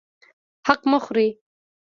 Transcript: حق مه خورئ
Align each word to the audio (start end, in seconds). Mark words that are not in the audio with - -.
حق 0.67 0.81
مه 0.89 0.99
خورئ 1.05 1.29